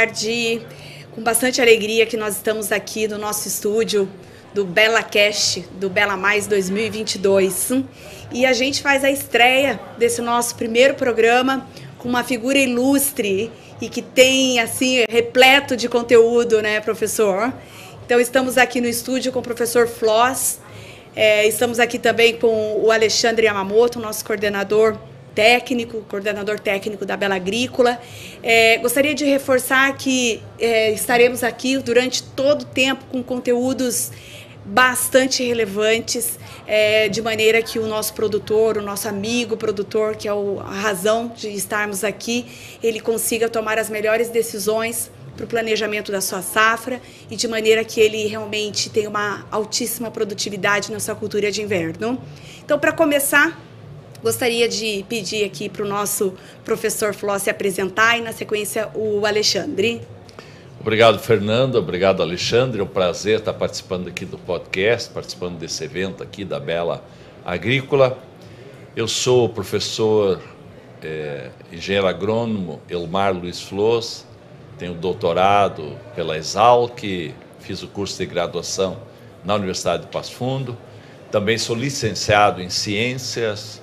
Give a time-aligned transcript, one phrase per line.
[0.00, 0.62] tarde.
[1.12, 4.08] Com bastante alegria que nós estamos aqui no nosso estúdio
[4.54, 7.72] do Bela Cast, do Bela Mais 2022.
[8.32, 11.68] E a gente faz a estreia desse nosso primeiro programa
[11.98, 17.52] com uma figura ilustre e que tem, assim, repleto de conteúdo, né, professor?
[18.06, 20.60] Então, estamos aqui no estúdio com o professor Floss.
[21.14, 24.96] É, estamos aqui também com o Alexandre Yamamoto, nosso coordenador
[25.34, 28.00] técnico, coordenador técnico da Bela Agrícola.
[28.42, 34.10] É, gostaria de reforçar que é, estaremos aqui durante todo o tempo com conteúdos
[34.64, 40.32] bastante relevantes, é, de maneira que o nosso produtor, o nosso amigo produtor, que é
[40.32, 42.46] o, a razão de estarmos aqui,
[42.82, 47.00] ele consiga tomar as melhores decisões para o planejamento da sua safra
[47.30, 52.20] e de maneira que ele realmente tenha uma altíssima produtividade na sua cultura de inverno.
[52.62, 53.58] Então, para começar,
[54.22, 59.24] Gostaria de pedir aqui para o nosso professor Fló se apresentar e, na sequência, o
[59.24, 60.02] Alexandre.
[60.78, 61.76] Obrigado, Fernando.
[61.76, 62.80] Obrigado, Alexandre.
[62.80, 67.02] É um prazer estar participando aqui do podcast, participando desse evento aqui da Bela
[67.44, 68.18] Agrícola.
[68.94, 70.40] Eu sou o professor
[71.02, 74.26] é, engenheiro agrônomo Elmar Luiz Flores,
[74.78, 76.98] tenho doutorado pela Exalc,
[77.60, 78.98] fiz o curso de graduação
[79.44, 80.76] na Universidade de Passo Fundo.
[81.30, 83.79] Também sou licenciado em Ciências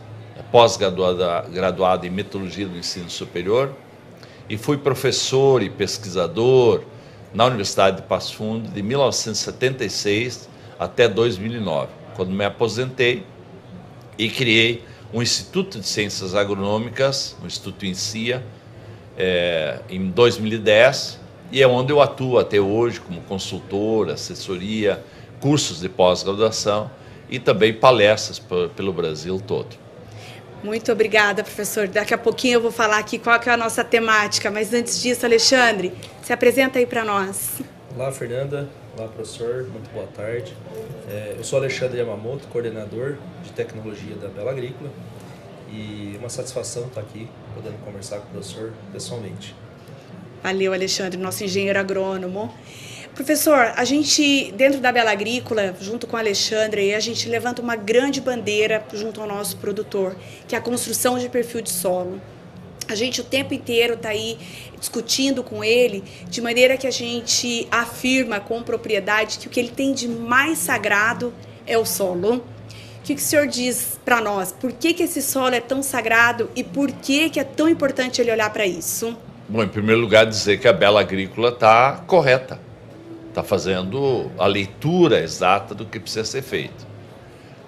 [0.52, 3.73] pós-graduado em metodologia do ensino superior
[4.49, 6.83] e fui professor e pesquisador
[7.33, 10.49] na Universidade de Passo Fundo de 1976
[10.80, 13.25] até 2009, quando me aposentei
[14.17, 18.43] e criei um Instituto de Ciências Agronômicas, o Instituto INCIA,
[19.17, 21.19] é, em 2010,
[21.52, 25.03] e é onde eu atuo até hoje como consultor, assessoria,
[25.39, 26.89] cursos de pós-graduação
[27.30, 28.41] e também palestras
[28.75, 29.86] pelo Brasil todo.
[30.63, 31.88] Muito obrigada, professor.
[31.88, 35.26] Daqui a pouquinho eu vou falar aqui qual é a nossa temática, mas antes disso,
[35.26, 35.93] Alexandre,
[36.23, 37.61] se apresenta aí para nós.
[37.95, 38.67] Olá, Fernanda.
[38.98, 39.67] Olá, professor.
[39.71, 40.55] Muito boa tarde.
[41.09, 44.89] É, eu sou Alexandre Yamamoto, coordenador de tecnologia da Bela Agrícola
[45.71, 49.55] e uma satisfação estar aqui podendo conversar com o professor pessoalmente.
[50.42, 52.53] Valeu, Alexandre, nosso engenheiro agrônomo.
[53.17, 57.76] Professor, a gente, dentro da Bela Agrícola, junto com o Alexandre, a gente levanta uma
[57.76, 60.16] grande bandeira junto ao nosso produtor,
[60.48, 62.22] que é a construção de perfil de solo.
[62.88, 64.38] A gente o tempo inteiro está aí
[64.80, 69.72] discutindo com ele, de maneira que a gente afirma com propriedade que o que ele
[69.72, 71.33] tem de mais sagrado
[71.66, 72.36] é o solo.
[72.36, 72.44] O
[73.04, 74.52] que, que o senhor diz para nós?
[74.52, 78.22] Por que, que esse solo é tão sagrado e por que, que é tão importante
[78.22, 79.17] ele olhar para isso?
[79.50, 82.67] Bom, em primeiro lugar, dizer que a Bela Agrícola está correta
[83.37, 86.87] está fazendo a leitura exata do que precisa ser feito.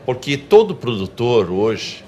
[0.04, 2.04] Porque todo produtor hoje,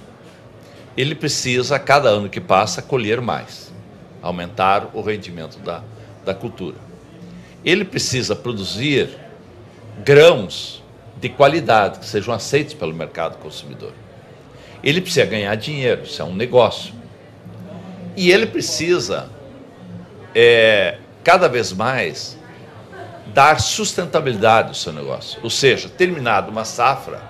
[0.98, 3.72] ele precisa, a cada ano que passa, colher mais,
[4.20, 5.84] aumentar o rendimento da,
[6.26, 6.78] da cultura.
[7.64, 9.10] Ele precisa produzir
[10.04, 10.82] grãos
[11.20, 13.94] de qualidade, que sejam aceitos pelo mercado consumidor.
[14.84, 16.96] Ele precisa ganhar dinheiro, isso é um negócio.
[18.18, 19.30] E ele precisa,
[20.34, 22.41] é, cada vez mais,
[23.34, 25.40] dar sustentabilidade ao seu negócio.
[25.44, 27.22] Ou seja, terminado uma safra,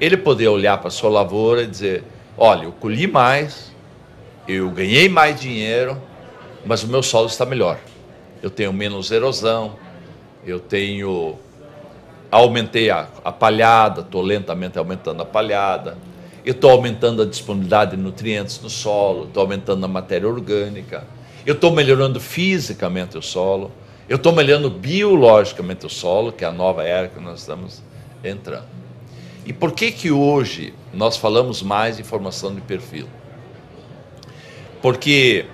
[0.00, 2.04] ele poder olhar para a sua lavoura e dizer:
[2.36, 3.72] olha, eu colhi mais,
[4.46, 6.00] eu ganhei mais dinheiro,
[6.64, 7.78] mas o meu solo está melhor.
[8.42, 9.76] Eu tenho menos erosão,
[10.44, 11.38] eu tenho.
[12.30, 15.96] Aumentei a, a palhada, estou lentamente aumentando a palhada,
[16.44, 21.04] eu estou aumentando a disponibilidade de nutrientes no solo, estou aumentando a matéria orgânica,
[21.46, 23.72] eu estou melhorando fisicamente o solo.
[24.08, 27.82] Eu estou melhorando biologicamente o solo, que é a nova era que nós estamos
[28.24, 28.66] entrando.
[29.44, 33.06] E por que que hoje nós falamos mais em formação de perfil?
[34.80, 35.44] Porque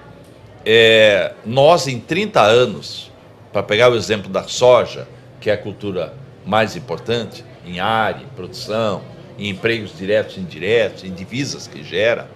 [0.65, 3.11] é, nós em 30 anos,
[3.53, 5.09] para pegar o exemplo da soja,
[5.41, 6.15] que é a cultura
[6.47, 9.03] mais importante, em área, em produção,
[9.37, 12.31] em empregos diretos e indiretos, em divisas que gera,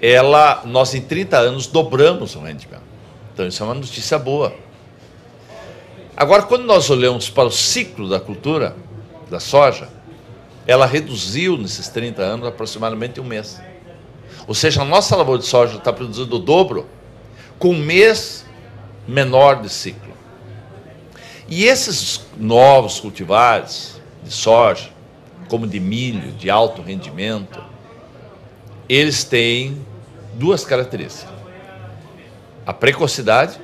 [0.00, 2.82] ela, nós em 30 anos dobramos o rendimento.
[3.32, 4.54] Então isso é uma notícia boa.
[6.22, 8.76] Agora, quando nós olhamos para o ciclo da cultura
[9.28, 9.88] da soja,
[10.68, 13.60] ela reduziu nesses 30 anos aproximadamente um mês.
[14.46, 16.86] Ou seja, a nossa lavoura de soja está produzindo o dobro
[17.58, 18.46] com um mês
[19.04, 20.12] menor de ciclo.
[21.48, 24.90] E esses novos cultivares de soja,
[25.48, 27.60] como de milho, de alto rendimento,
[28.88, 29.84] eles têm
[30.34, 31.34] duas características:
[32.64, 33.58] a precocidade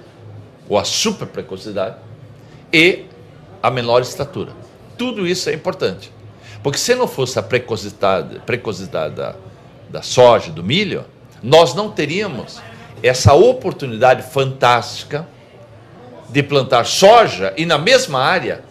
[0.68, 2.07] ou a super precocidade
[2.72, 3.06] e
[3.62, 4.52] a menor estatura.
[4.96, 6.12] Tudo isso é importante.
[6.62, 9.34] Porque se não fosse a precocidade, precocidade da,
[9.88, 11.04] da soja, do milho,
[11.42, 12.60] nós não teríamos
[13.02, 15.26] essa oportunidade fantástica
[16.28, 18.62] de plantar soja e na mesma área,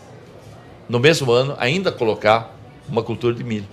[0.88, 2.56] no mesmo ano, ainda colocar
[2.88, 3.68] uma cultura de milho.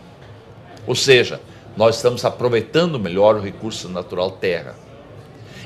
[0.86, 1.40] Ou seja,
[1.76, 4.76] nós estamos aproveitando melhor o recurso natural terra.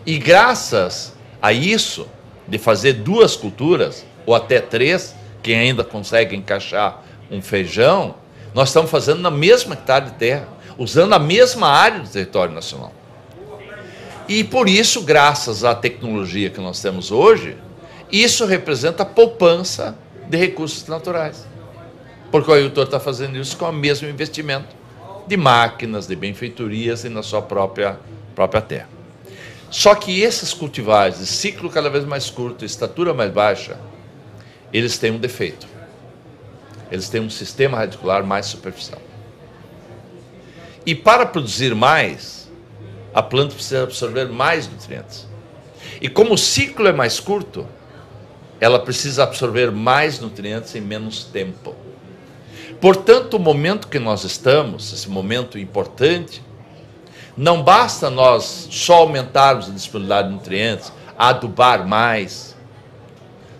[0.06, 2.08] E graças a isso,
[2.46, 8.14] de fazer duas culturas, ou até três, quem ainda consegue encaixar um feijão,
[8.52, 10.46] nós estamos fazendo na mesma hectare de terra,
[10.76, 12.92] usando a mesma área do território nacional.
[14.28, 17.56] E por isso, graças à tecnologia que nós temos hoje,
[18.12, 19.96] isso representa poupança
[20.28, 21.46] de recursos naturais.
[22.30, 24.76] Porque o agricultor está fazendo isso com o mesmo investimento
[25.26, 27.98] de máquinas, de benfeitorias e na sua própria,
[28.34, 28.88] própria terra.
[29.70, 33.78] Só que esses cultivares de ciclo cada vez mais curto, estatura mais baixa,
[34.72, 35.66] eles têm um defeito.
[36.90, 39.00] Eles têm um sistema radicular mais superficial.
[40.86, 42.50] E para produzir mais,
[43.12, 45.26] a planta precisa absorver mais nutrientes.
[46.00, 47.66] E como o ciclo é mais curto,
[48.60, 51.74] ela precisa absorver mais nutrientes em menos tempo.
[52.80, 56.42] Portanto, o momento que nós estamos, esse momento importante,
[57.36, 62.56] não basta nós só aumentarmos a disponibilidade de nutrientes, adubar mais.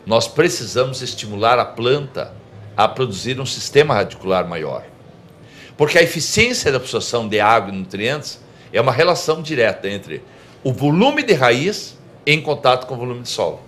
[0.09, 2.33] Nós precisamos estimular a planta
[2.75, 4.83] a produzir um sistema radicular maior.
[5.77, 8.41] Porque a eficiência da absorção de água e nutrientes
[8.73, 10.25] é uma relação direta entre
[10.65, 13.61] o volume de raiz em contato com o volume de solo.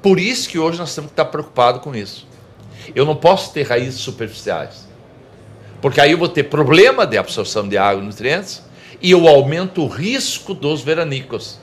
[0.00, 2.26] Por isso que hoje nós temos que estar preocupados com isso.
[2.94, 4.88] Eu não posso ter raízes superficiais,
[5.82, 8.62] porque aí eu vou ter problema de absorção de água e nutrientes
[9.02, 11.58] e eu aumento o risco dos veranicos.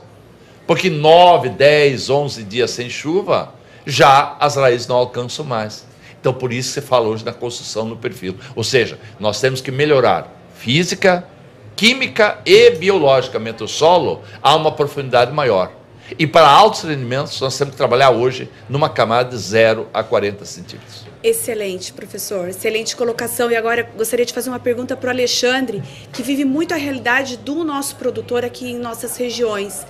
[0.64, 3.52] Porque 9, 10, 11 dias sem chuva,
[3.86, 5.86] já as raízes não alcançam mais.
[6.20, 8.36] Então, por isso você fala hoje na construção no perfil.
[8.56, 11.26] Ou seja, nós temos que melhorar física,
[11.76, 15.70] química e biologicamente o solo há uma profundidade maior.
[16.18, 20.44] E para altos rendimentos, nós temos que trabalhar hoje numa camada de 0 a 40
[20.44, 21.04] centímetros.
[21.22, 22.48] Excelente, professor.
[22.48, 23.50] Excelente colocação.
[23.50, 25.82] E agora gostaria de fazer uma pergunta para o Alexandre,
[26.12, 29.86] que vive muito a realidade do nosso produtor aqui em nossas regiões.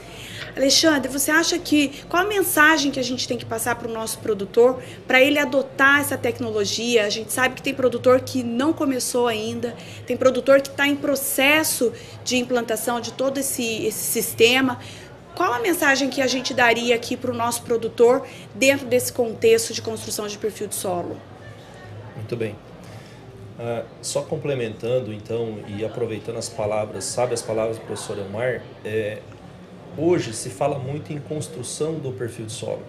[0.57, 3.93] Alexandre, você acha que qual a mensagem que a gente tem que passar para o
[3.93, 7.05] nosso produtor para ele adotar essa tecnologia?
[7.05, 9.75] A gente sabe que tem produtor que não começou ainda,
[10.07, 11.93] tem produtor que está em processo
[12.23, 14.79] de implantação de todo esse, esse sistema.
[15.35, 18.25] Qual a mensagem que a gente daria aqui para o nosso produtor
[18.55, 21.17] dentro desse contexto de construção de perfil de solo?
[22.15, 22.55] Muito bem.
[23.59, 29.21] Uh, só complementando então e aproveitando as palavras, sabe as palavras do professor Elmar, é,
[29.97, 32.83] hoje se fala muito em construção do perfil de solo.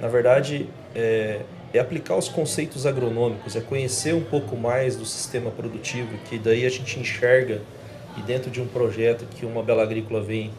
[0.00, 1.40] Na verdade, é,
[1.72, 6.64] é, aplicar os conceitos agronômicos, é conhecer um pouco mais do sistema produtivo, que daí
[6.66, 7.60] a gente enxerga
[8.16, 10.52] e dentro de um projeto que uma Bela Agrícola vem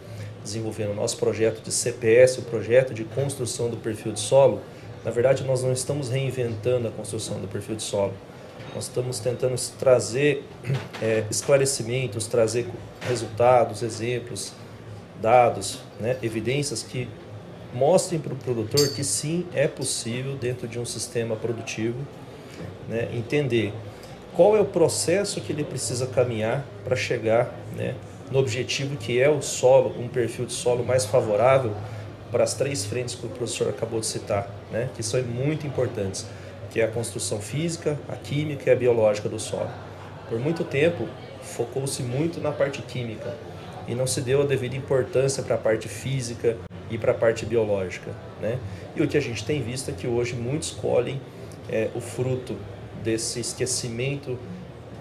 [0.43, 4.61] desenvolvendo, nosso projeto de CPS, o projeto de construção do perfil de solo,
[5.03, 8.13] na verdade nós não estamos reinventando a construção do perfil de solo.
[8.75, 10.43] Nós estamos tentando trazer
[11.01, 12.67] é, esclarecimentos, trazer
[13.07, 14.53] resultados, exemplos,
[15.21, 17.07] dados, né, evidências que
[17.73, 21.97] mostrem para o produtor que sim, é possível, dentro de um sistema produtivo,
[22.87, 23.73] né, entender
[24.33, 27.95] qual é o processo que ele precisa caminhar para chegar né,
[28.31, 31.73] no objetivo que é o solo, um perfil de solo mais favorável
[32.31, 36.25] para as três frentes que o professor acabou de citar, né, que são muito importantes,
[36.71, 39.69] que é a construção física, a química e a biológica do solo.
[40.27, 41.07] Por muito tempo,
[41.41, 43.33] focou-se muito na parte química,
[43.87, 46.57] e não se deu a devida importância para a parte física
[46.89, 48.11] e para a parte biológica.
[48.41, 48.59] Né?
[48.95, 51.21] E o que a gente tem visto é que hoje muitos colhem
[51.69, 52.55] é, o fruto
[53.03, 54.37] desse esquecimento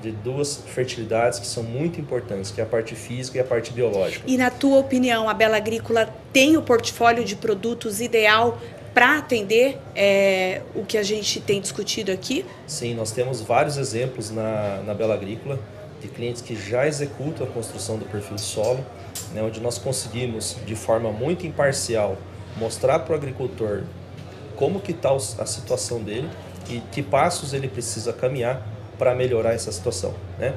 [0.03, 3.73] de duas fertilidades que são muito importantes, que é a parte física e a parte
[3.73, 4.23] biológica.
[4.27, 8.59] E na tua opinião, a Bela Agrícola tem o portfólio de produtos ideal
[8.93, 12.45] para atender é, o que a gente tem discutido aqui?
[12.67, 15.59] Sim, nós temos vários exemplos na, na Bela Agrícola
[16.05, 18.85] de clientes que já executam a construção do perfil de solo,
[19.33, 22.19] né, onde nós conseguimos, de forma muito imparcial,
[22.59, 23.85] mostrar para o agricultor
[24.55, 26.29] como que está a situação dele
[26.69, 28.63] e que passos ele precisa caminhar
[28.99, 30.15] para melhorar essa situação.
[30.39, 30.55] Né?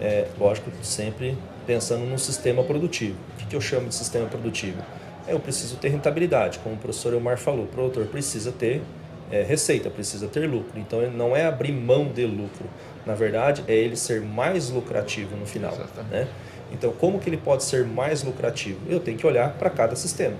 [0.00, 1.36] É, lógico, sempre
[1.66, 3.18] pensando no sistema produtivo.
[3.34, 4.82] O que, que eu chamo de sistema produtivo?
[5.28, 8.82] Eu preciso ter rentabilidade, como o professor Elmar falou, o produtor precisa ter
[9.30, 10.78] é, receita, precisa ter lucro.
[10.78, 12.66] Então, não é abrir mão de lucro,
[13.06, 15.72] na verdade, é ele ser mais lucrativo no final.
[16.10, 16.26] Né?
[16.72, 18.80] Então, como que ele pode ser mais lucrativo?
[18.88, 20.34] Eu tenho que olhar para cada sistema.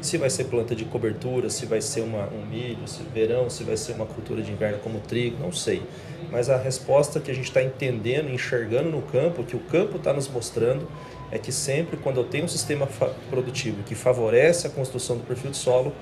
[0.00, 3.64] Se vai ser planta de cobertura, se vai ser uma, um milho, se verão, se
[3.64, 5.82] vai ser uma cultura de inverno como trigo, não sei.
[6.30, 10.12] Mas a resposta que a gente está entendendo, enxergando no campo, que o campo está
[10.12, 10.88] nos mostrando,
[11.30, 12.88] é que sempre quando eu tenho um sistema
[13.30, 15.92] produtivo que favorece a construção do perfil de solo,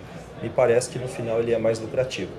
[0.43, 2.31] me parece que no final ele é mais lucrativo.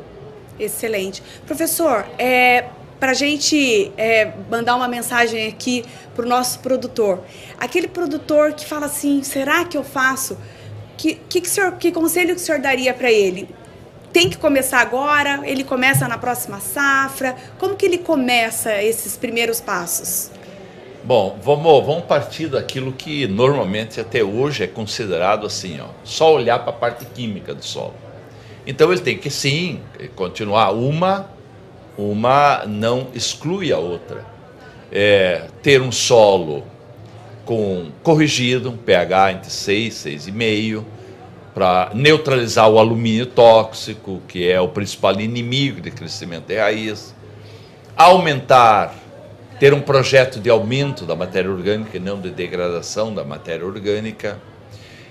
[0.60, 1.24] Excelente.
[1.46, 2.66] Professor, é,
[3.02, 7.24] para a gente é, mandar uma mensagem aqui para o nosso produtor,
[7.60, 10.38] aquele produtor que fala assim, será que eu faço?
[10.98, 13.50] Que, que, que, senhor, que conselho que o senhor daria para ele?
[14.14, 15.42] Tem que começar agora?
[15.46, 17.36] Ele começa na próxima safra?
[17.58, 20.30] Como que ele começa esses primeiros passos?
[21.04, 26.60] Bom, vamos, vamos partir daquilo que normalmente até hoje é considerado assim, ó, só olhar
[26.60, 27.96] para a parte química do solo.
[28.68, 29.82] Então ele tem que sim
[30.16, 31.41] continuar uma,
[31.98, 34.26] uma não exclui a outra.
[34.92, 36.64] É, ter um solo
[37.46, 40.84] com corrigido, um pH entre 6 e 6,5,
[41.54, 47.14] para neutralizar o alumínio tóxico, que é o principal inimigo de crescimento de raiz,
[47.96, 48.96] aumentar
[49.60, 54.40] ter um projeto de aumento da matéria orgânica e não de degradação da matéria orgânica,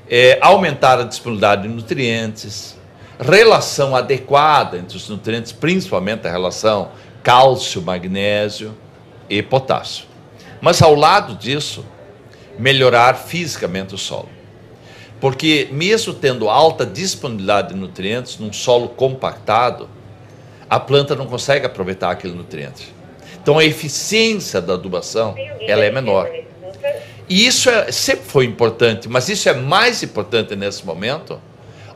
[0.09, 2.77] é, aumentar a disponibilidade de nutrientes,
[3.21, 6.91] relação adequada entre os nutrientes, principalmente a relação
[7.23, 8.75] cálcio, magnésio
[9.29, 10.07] e potássio.
[10.61, 11.85] Mas ao lado disso,
[12.59, 14.29] melhorar fisicamente o solo.
[15.21, 19.89] Porque mesmo tendo alta disponibilidade de nutrientes num solo compactado,
[20.69, 22.95] a planta não consegue aproveitar aquele nutriente.
[23.43, 26.31] Então a eficiência da adubação ela é menor.
[27.29, 31.41] E isso é, sempre foi importante, mas isso é mais importante nesse momento,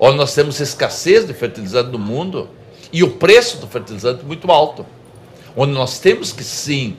[0.06, 2.50] onde nós temos escassez de fertilizante no mundo
[2.92, 4.84] e o preço do fertilizante muito alto.
[5.56, 6.98] Onde nós temos que sim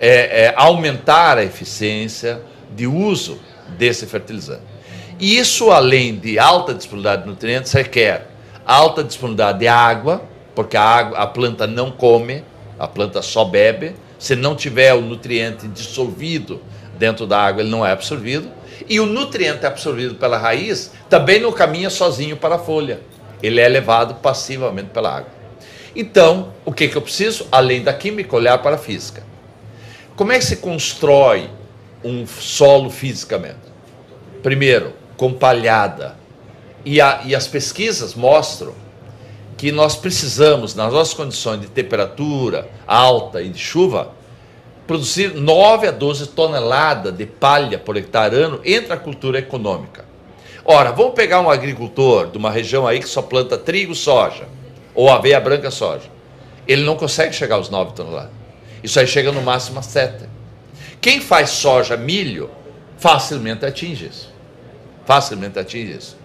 [0.00, 2.40] é, é, aumentar a eficiência
[2.74, 3.38] de uso
[3.76, 4.62] desse fertilizante.
[5.20, 8.30] E isso, além de alta disponibilidade de nutrientes, requer
[8.64, 10.22] alta disponibilidade de água,
[10.54, 12.42] porque a, água, a planta não come,
[12.78, 13.94] a planta só bebe.
[14.18, 16.62] Se não tiver o nutriente dissolvido
[16.98, 18.50] dentro da água, ele não é absorvido.
[18.88, 23.00] E o nutriente absorvido pela raiz também não caminha sozinho para a folha.
[23.42, 25.30] Ele é levado passivamente pela água.
[25.94, 27.46] Então, o que, que eu preciso?
[27.50, 29.22] Além da química, olhar para a física.
[30.16, 31.48] Como é que se constrói
[32.04, 33.58] um solo fisicamente?
[34.42, 36.16] Primeiro, com palhada.
[36.84, 38.74] E, a, e as pesquisas mostram
[39.56, 44.12] que nós precisamos, nas nossas condições de temperatura alta e de chuva,
[44.88, 50.06] produzir 9 a 12 toneladas de palha por hectare ano entre a cultura econômica.
[50.64, 54.48] Ora, vamos pegar um agricultor de uma região aí que só planta trigo, soja,
[54.94, 56.10] ou aveia branca, soja.
[56.66, 58.30] Ele não consegue chegar aos 9 toneladas.
[58.82, 60.24] Isso aí chega no máximo a 7.
[61.02, 62.50] Quem faz soja, milho,
[62.96, 64.32] facilmente atinge isso.
[65.04, 66.16] Facilmente atinge isso.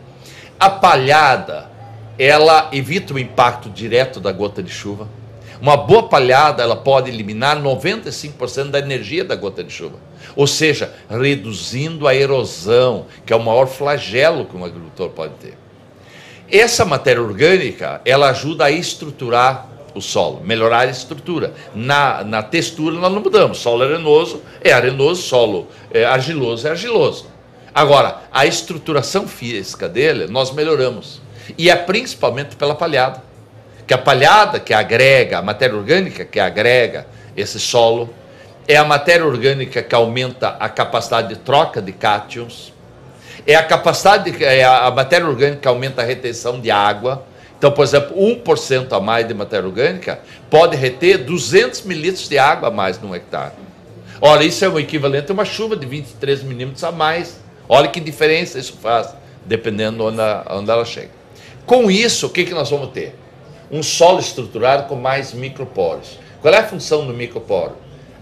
[0.58, 1.70] A palhada,
[2.17, 5.10] ela evita o impacto direto da gota de chuva.
[5.62, 9.98] Uma boa palhada ela pode eliminar 95% da energia da gota de chuva.
[10.36, 15.57] Ou seja, reduzindo a erosão, que é o maior flagelo que um agricultor pode ter.
[16.51, 21.53] Essa matéria orgânica, ela ajuda a estruturar o solo, melhorar a estrutura.
[21.74, 23.60] Na, na textura nós não mudamos.
[23.60, 27.27] Solo arenoso é arenoso, solo é argiloso é argiloso.
[27.74, 31.22] Agora, a estruturação física dele nós melhoramos.
[31.57, 33.22] E é principalmente pela palhada.
[33.85, 38.13] Que a palhada que agrega, a matéria orgânica que agrega esse solo,
[38.67, 42.73] é a matéria orgânica que aumenta a capacidade de troca de cátions,
[43.45, 47.25] é a capacidade, é a matéria orgânica que aumenta a retenção de água.
[47.57, 52.69] Então, por exemplo, 1% a mais de matéria orgânica pode reter 200 mililitros de água
[52.69, 53.53] a mais num hectare.
[54.21, 57.41] Ora, isso é o equivalente a uma chuva de 23 milímetros a mais.
[57.67, 59.13] Olha que diferença isso faz,
[59.45, 61.11] dependendo onde, onde ela chega.
[61.65, 63.15] Com isso, o que, que nós vamos ter?
[63.73, 66.19] Um solo estruturado com mais microporos.
[66.43, 67.75] Qual é a função do microporo?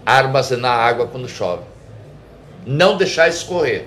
[0.06, 1.64] Armazenar água quando chove.
[2.64, 3.84] Não deixar escorrer.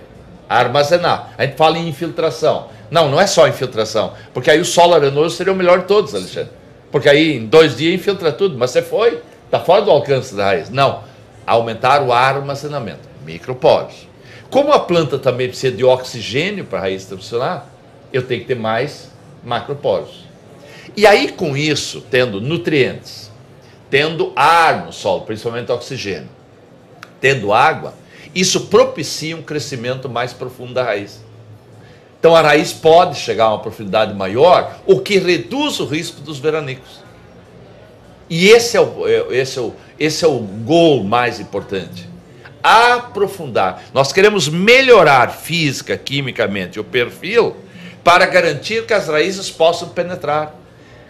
[0.48, 1.34] Armazenar.
[1.36, 2.67] A gente fala em infiltração.
[2.91, 4.13] Não, não é só infiltração.
[4.31, 6.51] Porque aí o solo arenoso seria o melhor de todos, Alexandre.
[6.91, 8.55] Porque aí em dois dias infiltra tudo.
[8.55, 10.69] Mas você foi, está fora do alcance da raiz.
[10.69, 11.03] Não.
[11.48, 13.10] Aumentar o armazenamento.
[13.25, 14.07] Microporos.
[14.51, 17.67] Como a planta também precisa de oxigênio para a raiz funcionar,
[18.13, 19.10] eu tenho que ter mais
[19.43, 20.25] macroporos.
[20.98, 23.30] E aí, com isso, tendo nutrientes,
[23.90, 26.30] tendo ar no solo, principalmente oxigênio,
[27.20, 27.94] tendo água,
[28.34, 31.24] isso propicia um crescimento mais profundo da raiz.
[32.20, 36.40] Então a raiz pode chegar a uma profundidade maior, o que reduz o risco dos
[36.40, 37.04] veranicos.
[38.30, 42.10] E esse é o, é, esse é o, esse é o gol mais importante.
[42.64, 43.84] Aprofundar.
[43.94, 47.56] Nós queremos melhorar física, quimicamente o perfil
[48.04, 50.56] para garantir que as raízes possam penetrar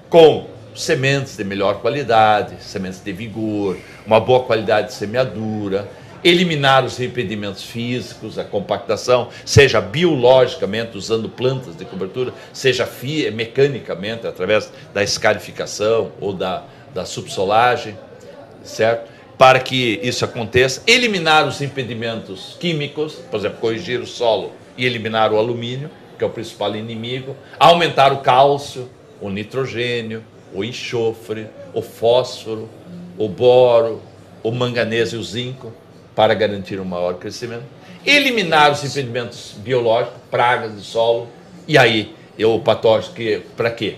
[0.09, 5.87] com sementes de melhor qualidade, sementes de vigor, uma boa qualidade de semeadura.
[6.23, 12.89] eliminar os impedimentos físicos, a compactação, seja biologicamente, usando plantas de cobertura, seja
[13.31, 16.63] mecanicamente, através da escarificação ou da,
[16.95, 17.95] da subsolagem,
[18.63, 19.11] certo?
[19.37, 25.31] Para que isso aconteça, eliminar os impedimentos químicos, por exemplo, corrigir o solo e eliminar
[25.31, 28.89] o alumínio, que é o principal inimigo, aumentar o cálcio,
[29.21, 32.69] o nitrogênio, o enxofre, o fósforo,
[33.17, 34.01] o boro,
[34.43, 35.73] o manganês e o zinco
[36.15, 37.63] para garantir um maior crescimento,
[38.05, 41.27] eliminar os impedimentos biológicos, pragas de solo,
[41.67, 43.97] e aí o patógeno, que, para quê?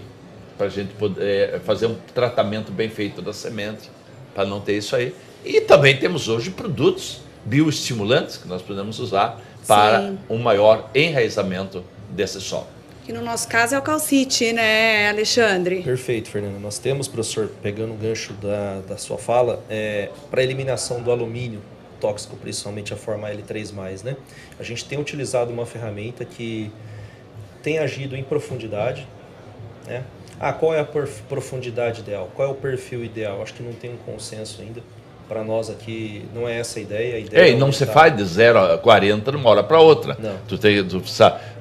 [0.57, 3.89] Para a gente poder é, fazer um tratamento bem feito da semente,
[4.33, 5.13] para não ter isso aí.
[5.45, 10.17] E também temos hoje produtos bioestimulantes que nós podemos usar para Sim.
[10.29, 12.67] um maior enraizamento desse solo.
[13.07, 15.81] Que no nosso caso é o calcite, né, Alexandre?
[15.81, 16.59] Perfeito, Fernando.
[16.59, 21.61] Nós temos, professor, pegando o gancho da, da sua fala, é, para eliminação do alumínio
[22.01, 24.17] tóxico, principalmente a forma L3+, né?
[24.59, 26.69] A gente tem utilizado uma ferramenta que
[27.63, 29.07] tem agido em profundidade,
[29.85, 30.03] né?
[30.37, 30.85] Ah, qual é a
[31.29, 32.29] profundidade ideal?
[32.35, 33.41] Qual é o perfil ideal?
[33.41, 34.83] Acho que não tem um consenso ainda.
[35.27, 37.15] Para nós aqui, não é essa a ideia.
[37.15, 39.79] A ideia é, e não se faz de 0 a 40 de uma hora para
[39.79, 40.15] outra.
[40.19, 40.37] Não.
[40.47, 41.01] Tu tem, tu,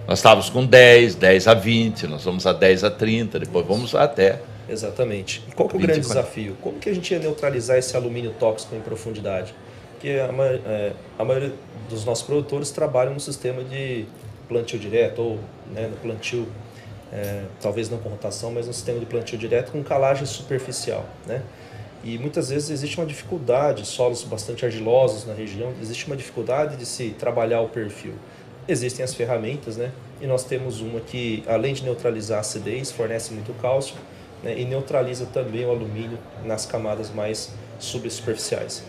[0.06, 3.94] nós estávamos com 10, 10 a 20, nós vamos a 10 a 30, depois vamos
[3.94, 4.40] até.
[4.68, 5.42] Exatamente.
[5.48, 6.56] E qual que é o grande desafio?
[6.60, 9.54] Como que a gente ia neutralizar esse alumínio tóxico em profundidade?
[9.92, 10.30] Porque a,
[10.68, 11.52] é, a maioria
[11.88, 14.06] dos nossos produtores trabalham no sistema de
[14.48, 15.38] plantio direto, ou
[15.72, 16.46] né, no plantio,
[17.12, 21.04] é, talvez não com rotação, mas no sistema de plantio direto com calagem superficial.
[21.26, 21.42] Né?
[22.06, 26.86] E muitas vezes existe uma dificuldade, solos bastante argilosos na região, existe uma dificuldade de
[26.86, 28.14] se trabalhar o perfil
[28.68, 29.92] existem as ferramentas, né?
[30.20, 33.94] E nós temos uma que, além de neutralizar a acidez, fornece muito cálcio
[34.42, 34.58] né?
[34.58, 38.82] e neutraliza também o alumínio nas camadas mais subsuperficiais.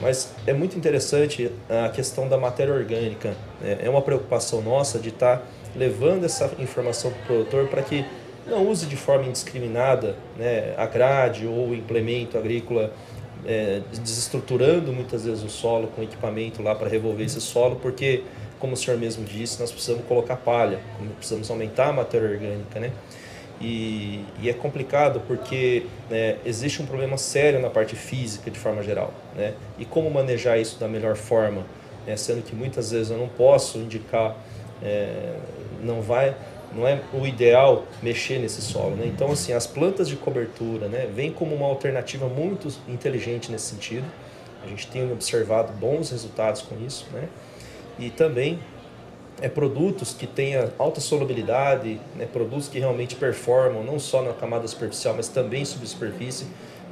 [0.00, 3.34] Mas é muito interessante a questão da matéria orgânica.
[3.60, 3.78] Né?
[3.82, 5.44] É uma preocupação nossa de estar tá
[5.76, 8.04] levando essa informação para o produtor para que
[8.50, 12.92] não use de forma indiscriminada né, a grade ou o implemento agrícola,
[13.46, 18.22] é, desestruturando muitas vezes o solo com equipamento lá para revolver esse solo, porque
[18.58, 20.80] como o senhor mesmo disse, nós precisamos colocar palha,
[21.16, 22.92] precisamos aumentar a matéria orgânica, né?
[23.58, 28.82] E, e é complicado porque né, existe um problema sério na parte física de forma
[28.82, 29.54] geral, né?
[29.78, 31.64] E como manejar isso da melhor forma,
[32.06, 32.16] né?
[32.16, 34.36] sendo que muitas vezes eu não posso indicar,
[34.82, 35.34] é,
[35.82, 36.34] não vai,
[36.72, 39.06] não é o ideal mexer nesse solo, né?
[39.06, 44.06] Então assim, as plantas de cobertura, né, vem como uma alternativa muito inteligente nesse sentido.
[44.62, 47.28] A gente tem observado bons resultados com isso, né?
[48.00, 48.58] e também
[49.40, 54.66] é, produtos que tenham alta solubilidade, né, produtos que realmente performam não só na camada
[54.66, 56.46] superficial, mas também subsuperfície,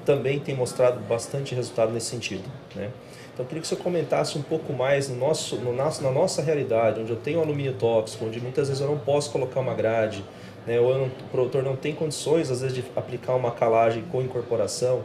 [0.05, 2.45] também tem mostrado bastante resultado nesse sentido.
[2.75, 2.91] Né?
[3.39, 6.11] Então, eu queria que o senhor comentasse um pouco mais no nosso, no nosso, na
[6.11, 9.75] nossa realidade, onde eu tenho alumínio tóxico, onde muitas vezes eu não posso colocar uma
[9.75, 10.25] grade,
[10.67, 14.21] né, ou não, o produtor não tem condições, às vezes, de aplicar uma calagem com
[14.21, 15.05] incorporação.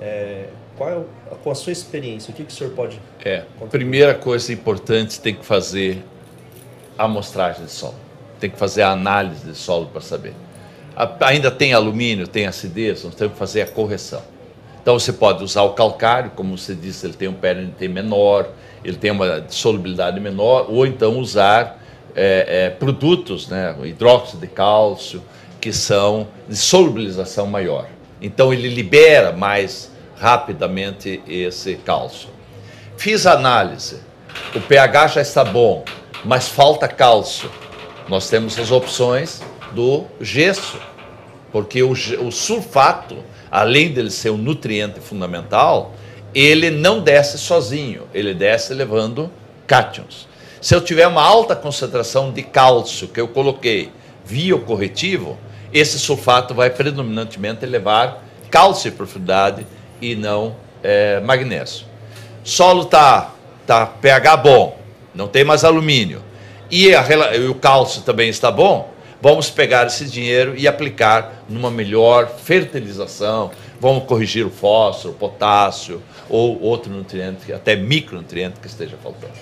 [0.00, 2.98] É, qual é a, com a sua experiência, o que, que o senhor pode.
[3.22, 6.02] É, primeira coisa importante tem que fazer
[6.96, 7.96] a amostragem de solo.
[8.40, 10.32] Tem que fazer a análise de solo para saber.
[10.96, 14.22] A, ainda tem alumínio, tem acidez, nós temos que fazer a correção.
[14.86, 18.50] Então você pode usar o calcário, como você disse, ele tem um PNT menor,
[18.84, 21.82] ele tem uma solubilidade menor, ou então usar
[22.14, 25.20] é, é, produtos, né, hidróxido de cálcio,
[25.60, 27.88] que são de solubilização maior.
[28.22, 32.28] Então ele libera mais rapidamente esse cálcio.
[32.96, 33.98] Fiz análise,
[34.54, 35.84] o pH já está bom,
[36.24, 37.50] mas falta cálcio.
[38.08, 40.78] Nós temos as opções do gesso,
[41.50, 43.16] porque o, o sulfato,
[43.50, 45.94] além dele ser um nutriente fundamental,
[46.34, 49.30] ele não desce sozinho, ele desce levando
[49.66, 50.28] cátions.
[50.60, 53.90] Se eu tiver uma alta concentração de cálcio que eu coloquei
[54.24, 55.38] via o corretivo,
[55.72, 59.66] esse sulfato vai predominantemente levar cálcio em profundidade
[60.00, 61.86] e não é, magnésio.
[62.42, 63.32] Solo tá,
[63.66, 64.78] tá pH bom,
[65.14, 66.22] não tem mais alumínio
[66.70, 68.90] e, a, e o cálcio também está bom.
[69.20, 73.50] Vamos pegar esse dinheiro e aplicar numa melhor fertilização.
[73.80, 79.32] Vamos corrigir o fósforo, o potássio ou outro nutriente, até micronutriente que esteja faltando.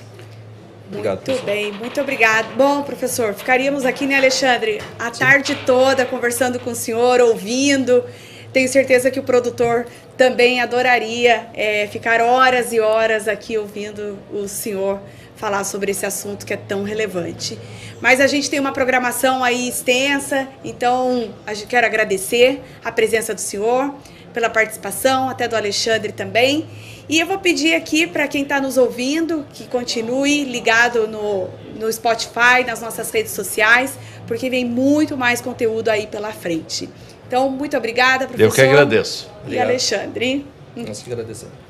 [0.89, 1.47] Obrigado, muito professor.
[1.47, 2.55] bem, muito obrigado.
[2.57, 5.21] Bom, professor, ficaríamos aqui, né, Alexandre, a Sim.
[5.21, 8.05] tarde toda conversando com o senhor, ouvindo.
[8.53, 14.47] Tenho certeza que o produtor também adoraria é, ficar horas e horas aqui ouvindo o
[14.47, 15.01] senhor
[15.37, 17.59] falar sobre esse assunto que é tão relevante.
[18.05, 23.33] Mas a gente tem uma programação aí extensa, então a gente quer agradecer a presença
[23.33, 23.95] do senhor,
[24.31, 26.67] pela participação, até do Alexandre também.
[27.09, 31.49] E eu vou pedir aqui para quem está nos ouvindo que continue ligado no,
[31.81, 36.90] no Spotify, nas nossas redes sociais, porque vem muito mais conteúdo aí pela frente.
[37.27, 38.45] Então, muito obrigada, professor.
[38.45, 39.31] Eu que agradeço.
[39.49, 40.45] E Alexandre.
[40.77, 41.63] Nós que agradecemos.